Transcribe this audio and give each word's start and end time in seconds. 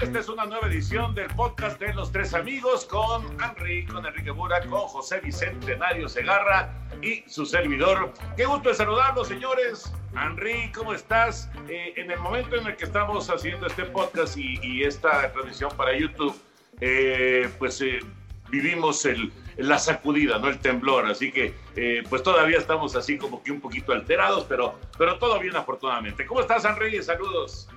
Esta 0.00 0.20
es 0.20 0.28
una 0.28 0.44
nueva 0.44 0.68
edición 0.68 1.12
del 1.12 1.26
podcast 1.34 1.80
de 1.80 1.92
Los 1.92 2.12
Tres 2.12 2.32
Amigos 2.32 2.84
con 2.84 3.26
Henry, 3.42 3.84
con 3.84 4.06
Enrique 4.06 4.30
Bura, 4.30 4.60
con 4.60 4.82
José 4.82 5.18
Bicentenario 5.18 6.08
Segarra 6.08 6.72
y 7.02 7.28
su 7.28 7.44
servidor. 7.44 8.12
Qué 8.36 8.44
gusto 8.44 8.68
de 8.68 8.76
saludarlos, 8.76 9.26
señores. 9.26 9.92
Henry, 10.14 10.70
¿cómo 10.70 10.94
estás? 10.94 11.50
Eh, 11.68 11.94
en 11.96 12.12
el 12.12 12.20
momento 12.20 12.54
en 12.54 12.68
el 12.68 12.76
que 12.76 12.84
estamos 12.84 13.28
haciendo 13.28 13.66
este 13.66 13.86
podcast 13.86 14.36
y, 14.36 14.60
y 14.62 14.84
esta 14.84 15.32
transmisión 15.32 15.72
para 15.76 15.98
YouTube, 15.98 16.40
eh, 16.80 17.50
pues 17.58 17.80
eh, 17.80 17.98
vivimos 18.50 19.04
el, 19.04 19.32
la 19.56 19.80
sacudida, 19.80 20.38
¿no? 20.38 20.46
El 20.46 20.60
temblor. 20.60 21.06
Así 21.06 21.32
que, 21.32 21.54
eh, 21.74 22.04
pues 22.08 22.22
todavía 22.22 22.58
estamos 22.58 22.94
así 22.94 23.18
como 23.18 23.42
que 23.42 23.50
un 23.50 23.60
poquito 23.60 23.92
alterados, 23.92 24.44
pero, 24.44 24.78
pero 24.96 25.18
todo 25.18 25.40
bien 25.40 25.56
afortunadamente. 25.56 26.24
¿Cómo 26.24 26.40
estás, 26.40 26.64
Henry? 26.64 27.02
Saludos. 27.02 27.68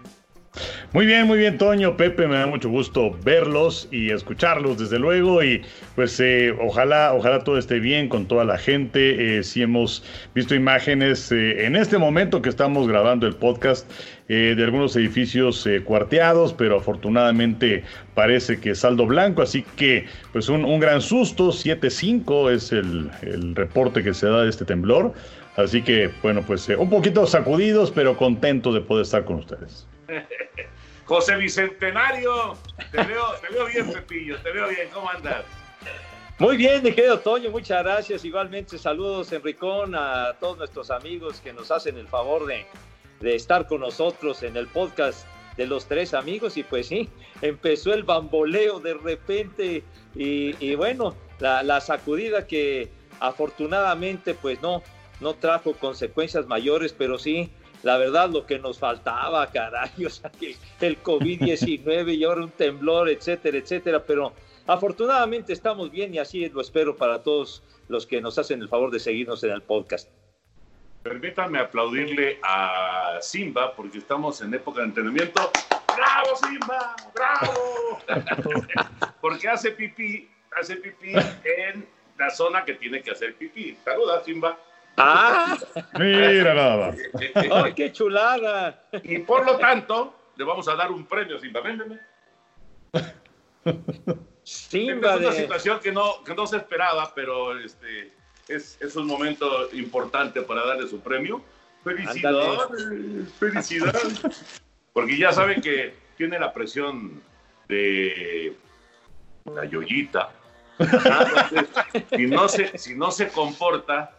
Muy 0.94 1.06
bien, 1.06 1.26
muy 1.26 1.38
bien, 1.38 1.58
Toño, 1.58 1.96
Pepe, 1.96 2.28
me 2.28 2.36
da 2.36 2.48
mucho 2.48 2.68
gusto 2.68 3.18
verlos 3.24 3.88
y 3.92 4.10
escucharlos, 4.10 4.78
desde 4.78 5.00
luego, 5.00 5.42
y 5.42 5.62
pues 5.96 6.20
eh, 6.20 6.54
ojalá, 6.60 7.14
ojalá 7.14 7.46
todo 7.46 7.58
esté 7.58 7.80
bien 7.80 8.10
con 8.10 8.26
toda 8.26 8.44
la 8.44 8.58
gente. 8.58 9.38
Eh, 9.38 9.44
si 9.44 9.62
hemos 9.62 10.04
visto 10.36 10.54
imágenes 10.54 11.32
eh, 11.32 11.66
en 11.66 11.78
este 11.78 11.98
momento 11.98 12.42
que 12.42 12.50
estamos 12.50 12.90
grabando 12.90 13.26
el 13.26 13.36
podcast 13.36 13.90
eh, 14.28 14.54
de 14.56 14.64
algunos 14.66 14.94
edificios 14.98 15.66
eh, 15.66 15.82
cuarteados, 15.82 16.54
pero 16.54 16.80
afortunadamente 16.80 17.86
parece 18.14 18.60
que 18.60 18.76
saldo 18.76 19.06
blanco, 19.06 19.44
así 19.44 19.64
que 19.78 20.08
pues 20.34 20.50
un, 20.50 20.78
gran 20.82 21.02
susto, 21.02 21.52
7.5 21.52 22.52
es 22.52 22.74
el, 22.74 23.56
reporte 23.56 24.04
que 24.04 24.14
se 24.14 24.28
da 24.28 24.44
de 24.44 24.50
este 24.50 24.66
temblor. 24.66 25.14
Así 25.56 25.82
que, 25.82 26.10
bueno, 26.22 26.44
pues 26.46 26.68
un 26.68 26.90
poquito 26.90 27.26
sacudidos, 27.28 27.92
pero 27.92 28.18
contentos 28.18 28.74
de 28.74 28.82
poder 28.82 29.04
estar 29.04 29.24
con 29.24 29.38
ustedes. 29.38 29.88
José 31.12 31.36
Bicentenario, 31.36 32.56
te 32.90 33.04
veo, 33.04 33.34
te 33.42 33.54
veo 33.54 33.66
bien, 33.66 33.92
Pepillo, 33.92 34.40
te 34.40 34.50
veo 34.50 34.70
bien. 34.70 34.88
¿Cómo 34.94 35.10
andas? 35.10 35.44
Muy 36.40 36.56
bien, 36.56 36.82
mi 36.82 36.94
querido 36.94 37.20
Toño, 37.20 37.52
muchas 37.52 37.84
gracias. 37.84 38.24
Igualmente 38.24 38.78
saludos, 38.78 39.30
Enricón, 39.34 39.94
a 39.94 40.38
todos 40.40 40.58
nuestros 40.58 40.90
amigos 40.90 41.42
que 41.42 41.52
nos 41.52 41.70
hacen 41.70 41.98
el 41.98 42.08
favor 42.08 42.46
de, 42.46 42.66
de 43.20 43.36
estar 43.36 43.68
con 43.68 43.82
nosotros 43.82 44.42
en 44.44 44.56
el 44.56 44.68
podcast 44.68 45.28
de 45.58 45.68
los 45.68 45.86
tres 45.86 46.14
amigos. 46.14 46.56
Y 46.56 46.64
pues 46.64 46.88
sí, 46.88 47.10
empezó 47.42 47.94
el 47.94 48.04
bamboleo 48.04 48.80
de 48.80 48.94
repente 48.94 49.84
y, 50.16 50.56
y 50.66 50.76
bueno, 50.76 51.14
la, 51.40 51.62
la, 51.62 51.82
sacudida 51.82 52.48
que 52.48 52.90
afortunadamente 53.20 54.34
pues 54.34 54.62
no, 54.62 54.82
no 55.20 55.34
trajo 55.34 55.74
consecuencias 55.74 56.48
mayores, 56.48 56.96
pero 56.98 57.20
sí 57.20 57.52
la 57.84 57.98
verdad 57.98 58.30
lo 58.30 58.46
que 58.46 58.60
nos 58.60 58.80
faltaba, 58.80 59.48
caray, 59.48 59.90
o 60.06 60.10
sea, 60.10 60.32
el, 60.42 60.56
el 60.80 61.04
COVID-19 61.04 62.16
y 62.16 62.24
ahora 62.24 62.44
un 62.44 62.52
temblor, 62.52 63.10
etcétera, 63.10 63.58
etcétera, 63.58 64.04
pero 64.06 64.34
afortunadamente 64.68 65.54
estamos 65.54 65.92
bien 65.92 66.14
y 66.14 66.20
así 66.20 66.48
lo 66.50 66.62
espero 66.62 66.96
para 66.96 67.24
todos 67.24 67.64
los 67.88 68.06
que 68.06 68.22
nos 68.22 68.38
hacen 68.38 68.62
el 68.62 68.70
favor 68.70 68.92
de 68.92 69.00
seguirnos 69.00 69.44
en 69.44 69.52
el 69.52 69.62
podcast. 69.62 70.10
Permítanme 71.04 71.60
aplaudirle 71.60 72.40
a 72.44 73.18
Simba 73.22 73.76
porque 73.76 73.98
estamos 73.98 74.40
en 74.42 74.54
época 74.54 74.82
de 74.82 74.88
entrenamiento. 74.88 75.52
¡Bravo, 75.96 76.36
Simba! 76.36 76.96
¡Bravo! 77.16 78.00
porque 79.22 79.50
hace 79.50 79.72
pipí, 79.72 80.30
hace 80.60 80.76
pipí 80.76 81.14
en 81.44 81.88
la 82.18 82.30
zona 82.30 82.64
que 82.64 82.76
tiene 82.76 83.02
que 83.02 83.12
hacer 83.12 83.36
pipí. 83.36 83.76
Saluda, 83.84 84.24
Simba. 84.24 84.58
¡Ah! 84.98 85.58
Mira 85.98 86.54
nada 86.54 86.78
más. 86.78 86.98
¡Ay, 87.52 87.74
qué 87.74 87.92
chulada! 87.92 88.84
Y 89.04 89.20
por 89.20 89.46
lo 89.46 89.58
tanto, 89.58 90.16
le 90.36 90.44
vamos 90.44 90.68
a 90.68 90.76
dar 90.76 90.92
un 90.92 91.06
premio, 91.06 91.40
Simba. 91.40 91.62
Véndeme. 91.62 92.00
Simba 94.44 95.16
es 95.16 95.22
una 95.22 95.32
situación 95.32 95.80
que 95.80 95.92
no, 95.92 96.24
que 96.24 96.36
no 96.36 96.48
se 96.48 96.58
esperaba, 96.58 97.14
pero 97.14 97.58
este, 97.60 98.12
es, 98.48 98.78
es 98.82 98.96
un 98.96 99.08
momento 99.08 99.70
importante 99.74 100.42
para 100.42 100.66
darle 100.66 100.88
su 100.88 101.00
premio. 101.00 101.44
Felicidades, 101.84 103.34
felicidades. 103.40 104.22
Porque 104.94 105.18
ya 105.18 105.32
saben 105.32 105.62
que 105.62 105.96
tiene 106.18 106.38
la 106.38 106.54
presión 106.54 107.22
de 107.68 108.56
la 109.46 109.66
yoyita. 109.66 110.32
Entonces, 110.80 112.10
si, 112.12 112.28
no 112.28 112.48
se, 112.48 112.78
si 112.78 112.96
no 112.96 113.12
se 113.12 113.30
comporta, 113.30 114.12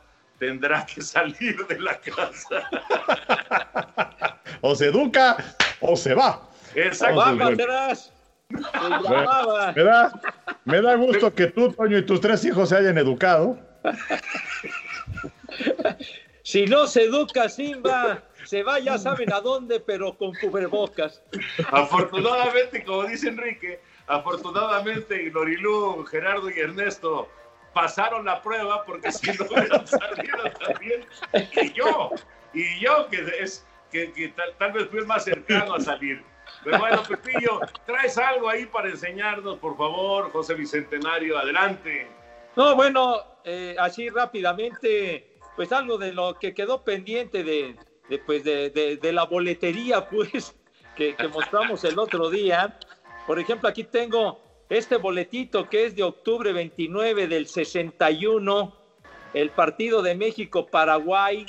tendrá 0.42 0.84
que 0.84 1.00
salir 1.00 1.56
de 1.68 1.78
la 1.78 1.96
casa. 2.00 2.68
O 4.60 4.74
se 4.74 4.86
educa 4.86 5.36
o 5.80 5.96
se 5.96 6.14
va. 6.14 6.50
Exacto. 6.74 7.20
¡Va 7.20 7.36
para 7.38 7.54
atrás! 7.54 8.12
Se 8.50 8.58
llamaba. 8.58 9.72
Me 9.72 9.84
da, 9.84 10.20
me 10.64 10.82
da 10.82 10.96
gusto 10.96 11.32
que 11.32 11.46
tú, 11.46 11.72
Toño, 11.72 11.96
y 11.96 12.04
tus 12.04 12.20
tres 12.20 12.44
hijos 12.44 12.70
se 12.70 12.76
hayan 12.76 12.98
educado. 12.98 13.56
Si 16.42 16.66
no 16.66 16.88
se 16.88 17.04
educa 17.04 17.48
Simba, 17.48 18.24
se 18.44 18.64
va 18.64 18.80
ya 18.80 18.98
saben 18.98 19.32
a 19.32 19.40
dónde, 19.40 19.78
pero 19.78 20.18
con 20.18 20.32
cubrebocas. 20.34 21.22
Afortunadamente, 21.70 22.82
como 22.84 23.04
dice 23.04 23.28
Enrique, 23.28 23.80
afortunadamente 24.08 25.30
Lorilú, 25.30 26.04
Gerardo 26.04 26.50
y 26.50 26.58
Ernesto 26.58 27.28
pasaron 27.72 28.24
la 28.24 28.40
prueba 28.42 28.84
porque 28.84 29.10
si 29.12 29.30
no 29.32 29.44
hubieran 29.46 29.86
salido 29.86 30.50
también. 30.64 31.06
Y 31.60 31.72
yo, 31.72 32.10
y 32.52 32.80
yo 32.80 33.08
que 33.08 34.28
tal, 34.36 34.54
tal, 34.58 34.72
vez 34.72 34.88
fui 34.88 35.00
el 35.00 35.06
más 35.06 35.24
cercano 35.24 35.74
a 35.74 35.80
salir. 35.80 36.22
Pero 36.64 36.78
bueno, 36.78 37.02
Pepillo, 37.02 37.60
traes 37.86 38.18
algo 38.18 38.48
ahí 38.48 38.66
para 38.66 38.88
enseñarnos, 38.88 39.58
por 39.58 39.76
favor, 39.76 40.30
José 40.32 40.54
Bicentenario, 40.54 41.38
adelante. 41.38 42.08
No, 42.56 42.74
bueno, 42.76 43.16
eh, 43.44 43.74
así 43.78 44.08
rápidamente, 44.08 45.36
pues 45.56 45.72
algo 45.72 45.98
de 45.98 46.12
lo 46.12 46.38
que 46.38 46.54
quedó 46.54 46.82
pendiente 46.84 47.42
de, 47.42 47.76
de, 48.08 48.18
pues 48.18 48.44
de- 48.44 48.70
de 49.00 49.12
la 49.12 49.24
boletería, 49.24 50.06
pues, 50.10 50.54
que, 50.96 51.14
que 51.16 51.28
mostramos 51.28 51.84
el 51.84 51.98
otro 51.98 52.30
día. 52.30 52.78
Por 53.26 53.38
ejemplo, 53.38 53.68
aquí 53.68 53.84
tengo 53.84 54.40
este 54.72 54.96
boletito 54.96 55.68
que 55.68 55.84
es 55.84 55.94
de 55.94 56.02
octubre 56.02 56.52
29 56.52 57.28
del 57.28 57.46
61, 57.46 58.74
el 59.34 59.50
partido 59.50 60.02
de 60.02 60.14
México-Paraguay. 60.14 61.46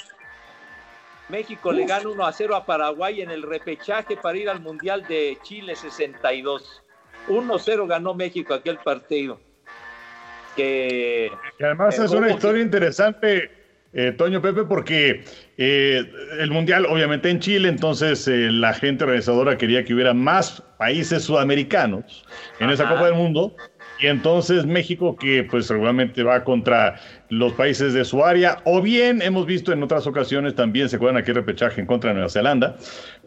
México 1.29 1.71
le 1.71 1.85
gana 1.85 2.09
1 2.09 2.25
a 2.25 2.33
0 2.33 2.55
a 2.55 2.65
Paraguay 2.65 3.21
en 3.21 3.31
el 3.31 3.43
repechaje 3.43 4.17
para 4.17 4.37
ir 4.37 4.49
al 4.49 4.59
Mundial 4.59 5.05
de 5.07 5.37
Chile 5.41 5.75
62. 5.75 6.83
1-0 7.29 7.87
ganó 7.87 8.13
México 8.13 8.53
aquel 8.53 8.77
partido. 8.79 9.39
Que 10.57 11.31
además 11.61 11.97
Eh, 11.97 12.03
es 12.03 12.11
una 12.11 12.29
historia 12.29 12.61
interesante, 12.61 13.62
eh, 13.93 14.11
Toño 14.11 14.41
Pepe, 14.41 14.63
porque 14.63 15.23
eh, 15.57 16.11
el 16.39 16.49
Mundial 16.49 16.87
obviamente 16.87 17.29
en 17.29 17.39
Chile, 17.39 17.69
entonces 17.69 18.27
eh, 18.27 18.51
la 18.51 18.73
gente 18.73 19.03
organizadora 19.03 19.57
quería 19.57 19.83
que 19.83 19.93
hubiera 19.93 20.13
más 20.15 20.61
países 20.79 21.23
sudamericanos 21.23 22.25
en 22.59 22.69
esa. 22.69 22.89
Copa 22.89 23.05
del 23.05 23.13
Mundo. 23.15 23.55
Y 23.99 24.07
entonces 24.07 24.65
México, 24.65 25.15
que 25.15 25.43
pues 25.43 25.69
regularmente 25.69 26.23
va 26.23 26.43
contra 26.43 26.99
los 27.29 27.53
países 27.53 27.93
de 27.93 28.03
su 28.03 28.25
área, 28.25 28.57
o 28.65 28.81
bien 28.81 29.21
hemos 29.21 29.45
visto 29.45 29.71
en 29.71 29.81
otras 29.83 30.07
ocasiones 30.07 30.55
también, 30.55 30.89
se 30.89 30.97
acuerdan 30.97 31.21
aquí 31.21 31.31
el 31.31 31.35
repechaje 31.35 31.79
en 31.79 31.87
contra 31.87 32.09
de 32.09 32.15
Nueva 32.15 32.29
Zelanda, 32.29 32.75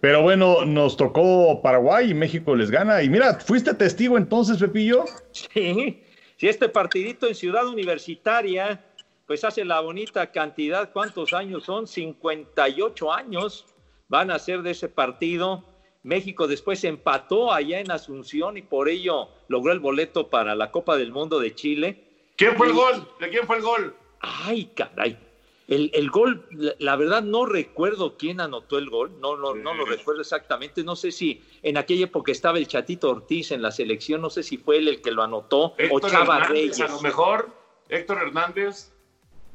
pero 0.01 0.21
bueno, 0.23 0.65
nos 0.67 0.97
tocó 0.97 1.63
Paraguay 1.63 2.11
y 2.11 2.15
México 2.15 2.55
les 2.55 2.71
gana. 2.71 3.03
Y 3.03 3.09
mira, 3.09 3.39
fuiste 3.41 3.73
testigo 3.73 4.19
entonces, 4.19 4.59
Pepillo. 4.59 5.05
Sí, 5.31 6.03
si 6.37 6.49
este 6.49 6.69
partidito 6.69 7.27
en 7.27 7.35
Ciudad 7.35 7.67
Universitaria, 7.67 8.81
pues 9.27 9.45
hace 9.45 9.65
la 9.65 9.81
bonita 9.81 10.31
cantidad, 10.31 10.93
¿cuántos 10.93 11.33
años 11.33 11.65
son? 11.65 11.87
58 11.87 13.13
años 13.13 13.67
van 14.09 14.31
a 14.31 14.39
ser 14.39 14.63
de 14.63 14.71
ese 14.71 14.89
partido. 14.89 15.65
México 16.03 16.47
después 16.47 16.85
empató 16.85 17.53
allá 17.53 17.81
en 17.81 17.91
Asunción 17.91 18.57
y 18.57 18.63
por 18.63 18.89
ello 18.89 19.29
logró 19.49 19.73
el 19.73 19.81
boleto 19.81 20.31
para 20.31 20.55
la 20.55 20.71
Copa 20.71 20.97
del 20.97 21.11
Mundo 21.11 21.41
de 21.41 21.55
Chile. 21.55 22.05
¿Quién 22.37 22.57
fue 22.57 22.69
el 22.69 22.75
gol? 22.75 23.09
¿De 23.19 23.29
quién 23.29 23.45
fue 23.47 23.57
el 23.57 23.63
gol? 23.63 23.97
Ay, 24.21 24.67
caray. 24.77 25.19
El, 25.67 25.91
el 25.95 26.11
gol, 26.11 26.47
la, 26.53 26.75
la 26.79 26.95
verdad 26.95 27.23
no 27.23 27.45
recuerdo 27.45 28.17
quién 28.17 28.41
anotó 28.41 28.79
el 28.79 28.89
gol, 28.89 29.21
no, 29.21 29.37
no, 29.37 29.53
no 29.57 29.75
lo 29.75 29.85
recuerdo 29.85 30.21
exactamente, 30.21 30.85
no 30.85 30.95
sé 30.95 31.11
si 31.11 31.43
en 31.61 31.77
aquella 31.77 32.05
época 32.05 32.31
estaba 32.31 32.59
el 32.59 32.69
Chatito 32.69 33.11
Ortiz 33.11 33.51
en 33.51 33.63
la 33.63 33.73
selección, 33.73 34.21
no 34.21 34.31
sé 34.31 34.45
si 34.45 34.59
fue 34.59 34.77
él 34.77 34.87
el 34.87 35.03
que 35.03 35.11
lo 35.11 35.25
anotó 35.25 35.59
o 35.61 35.75
Héctor 35.77 36.09
Chava 36.13 36.37
Hernández, 36.37 36.51
Reyes. 36.51 36.81
a 36.83 36.87
lo 36.87 37.01
mejor. 37.01 37.51
Héctor 37.89 38.19
Hernández. 38.19 38.96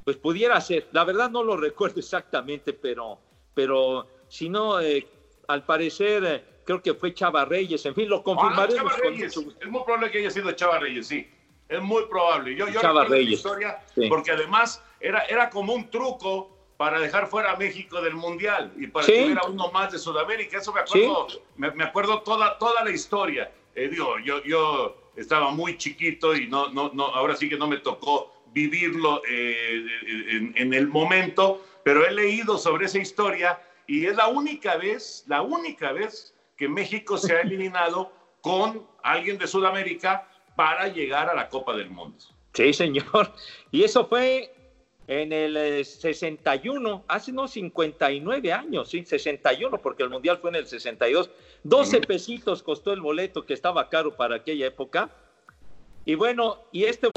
Pues 0.04 0.18
pudiera 0.18 0.60
ser, 0.62 0.88
la 0.92 1.04
verdad 1.04 1.30
no 1.30 1.44
lo 1.44 1.56
recuerdo 1.58 2.00
exactamente, 2.00 2.74
pero, 2.74 3.20
pero 3.54 4.08
si 4.28 4.50
no, 4.50 4.80
eh, 4.80 5.08
al 5.48 5.66
parecer 5.66 6.24
eh, 6.26 6.44
creo 6.66 6.82
que 6.82 6.94
fue 6.94 7.14
Chava 7.14 7.46
Reyes, 7.46 7.86
en 7.86 7.96
fin, 7.96 8.10
lo 8.10 8.18
Ah, 8.18 8.24
confirmaremos 8.24 8.76
Chava 8.76 8.92
con 8.92 9.02
Reyes. 9.02 9.36
mucho 9.38 9.46
gusto. 9.46 9.66
Es 9.66 9.72
muy 9.72 9.84
probable 9.84 10.12
que 10.12 10.18
haya 10.20 10.32
sido 10.32 10.52
Chava 10.54 10.80
Reyes, 10.80 11.08
sí. 11.08 11.30
Es 11.70 11.82
muy 11.82 12.04
probable. 12.08 12.54
Yo, 12.56 12.68
yo 12.68 12.82
Chava 12.82 13.04
recuerdo 13.04 13.10
la 13.10 13.16
Reyes. 13.16 13.34
historia 13.34 13.80
Sí. 13.96 14.08
porque 14.10 14.32
además 14.32 14.84
era, 15.00 15.22
era 15.26 15.50
como 15.50 15.74
un 15.74 15.90
truco 15.90 16.58
para 16.78 17.00
dejar 17.00 17.28
fuera 17.28 17.52
a 17.52 17.56
México 17.58 18.02
del 18.02 18.16
Mundial 18.16 18.74
y 18.78 18.88
para 18.88 19.06
Sí. 19.06 19.14
que 19.14 19.24
hubiera 19.26 19.44
uno 19.44 19.72
más 19.72 19.92
de 19.92 20.00
Sudamérica. 20.00 20.58
Eso 20.58 20.74
me 20.74 20.82
acuerdo, 20.82 21.28
me, 21.56 21.72
me 21.72 21.84
acuerdo 21.84 22.22
toda, 22.22 22.58
toda 22.58 22.84
la 22.84 22.90
historia. 22.92 23.52
Eh, 23.76 23.88
digo, 23.88 24.18
yo, 24.20 24.44
yo 24.44 24.98
estaba 25.16 25.52
muy 25.52 25.78
chiquito 25.78 26.36
y 26.36 26.48
no, 26.48 26.70
no, 26.74 26.90
no, 26.94 27.06
ahora 27.06 27.36
sí 27.36 27.48
que 27.48 27.56
no 27.58 27.68
me 27.68 27.78
tocó 27.78 28.34
vivirlo 28.52 29.22
eh, 29.28 29.86
en, 30.30 30.54
en 30.56 30.74
el 30.74 30.88
momento, 30.88 31.66
pero 31.84 32.06
he 32.06 32.12
leído 32.12 32.58
sobre 32.58 32.86
esa 32.86 33.00
historia 33.00 33.60
y 33.88 34.06
es 34.06 34.16
la 34.16 34.28
única 34.28 34.78
vez, 34.78 35.26
la 35.28 35.42
única 35.42 35.92
vez 35.92 36.34
que 36.58 36.70
México 36.70 37.18
se 37.18 37.36
ha 37.36 37.42
eliminado 37.42 38.12
con 38.42 38.88
alguien 39.04 39.38
de 39.38 39.48
Sudamérica 39.48 40.28
para 40.56 40.88
llegar 40.88 41.30
a 41.30 41.34
la 41.34 41.50
Copa 41.50 41.76
del 41.76 41.90
Mundo. 41.90 42.18
Sí, 42.54 42.74
señor. 42.74 43.34
Y 43.72 43.84
eso 43.84 44.08
fue 44.08 44.54
en 45.08 45.34
el 45.34 45.58
eh, 45.58 45.84
61, 45.84 47.04
hace 47.08 47.32
no 47.32 47.48
59 47.48 48.54
años, 48.54 48.90
sí, 48.90 49.04
61, 49.06 49.78
porque 49.82 50.04
el 50.04 50.10
Mundial 50.10 50.38
fue 50.38 50.52
en 50.52 50.58
el 50.58 50.68
62. 50.68 51.30
12 51.64 52.02
pesitos 52.02 52.64
costó 52.64 52.94
el 52.94 53.02
boleto, 53.02 53.46
que 53.46 53.54
estaba 53.54 53.90
caro 53.90 54.16
para 54.16 54.38
aquella 54.38 54.68
época. 54.68 55.10
Y 56.06 56.16
bueno, 56.16 56.60
y 56.72 56.86
este 56.86 57.11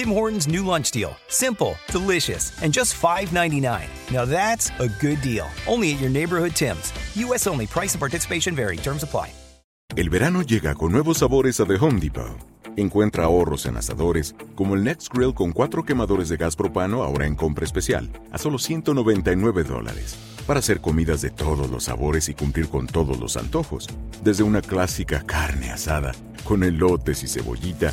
Tim 0.00 0.12
Hortons' 0.14 0.48
new 0.48 0.64
lunch 0.64 0.92
deal. 0.92 1.14
Simple, 1.28 1.74
delicious, 1.88 2.54
and 2.62 2.72
just 2.72 2.94
$5.99. 2.94 3.84
Now 4.10 4.24
that's 4.24 4.70
a 4.78 4.88
good 4.98 5.20
deal. 5.20 5.46
Only 5.66 5.92
at 5.92 6.00
your 6.00 6.08
neighborhood 6.08 6.52
Tim's. 6.54 6.94
U.S. 7.16 7.46
only. 7.46 7.66
Price 7.66 7.92
and 7.92 8.00
participation 8.00 8.56
vary. 8.56 8.78
Terms 8.78 9.02
apply. 9.02 9.30
El 9.96 10.08
verano 10.08 10.40
llega 10.40 10.74
con 10.74 10.92
nuevos 10.92 11.18
sabores 11.18 11.60
a 11.60 11.66
The 11.66 11.74
Home 11.74 12.00
Depot. 12.00 12.34
Encuentra 12.78 13.24
ahorros 13.24 13.66
en 13.66 13.76
asadores, 13.76 14.34
como 14.54 14.74
el 14.74 14.84
Next 14.84 15.12
Grill 15.12 15.34
con 15.34 15.52
cuatro 15.52 15.84
quemadores 15.84 16.30
de 16.30 16.38
gas 16.38 16.56
propano 16.56 17.02
ahora 17.02 17.26
en 17.26 17.34
compra 17.34 17.66
especial, 17.66 18.08
a 18.32 18.38
solo 18.38 18.58
199 18.58 19.64
dólares. 19.64 20.16
Para 20.46 20.60
hacer 20.60 20.80
comidas 20.80 21.20
de 21.20 21.28
todos 21.28 21.68
los 21.68 21.84
sabores 21.84 22.30
y 22.30 22.34
cumplir 22.34 22.70
con 22.70 22.86
todos 22.86 23.20
los 23.20 23.36
antojos. 23.36 23.86
Desde 24.24 24.44
una 24.44 24.62
clásica 24.62 25.24
carne 25.26 25.70
asada, 25.70 26.12
con 26.44 26.64
elotes 26.64 27.22
y 27.22 27.28
cebollita, 27.28 27.92